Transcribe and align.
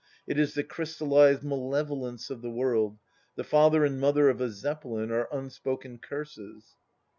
It 0.25 0.39
is 0.39 0.55
the 0.55 0.63
crystallized 0.63 1.43
malevolence 1.43 2.31
of 2.31 2.41
the 2.41 2.49
world. 2.49 2.97
The 3.35 3.43
father 3.43 3.85
and 3.85 3.99
mother 3.99 4.29
of 4.29 4.41
a 4.41 4.49
Zeppelin 4.49 5.11
are 5.11 5.29
unspoken 5.31 5.99
curses 5.99 6.73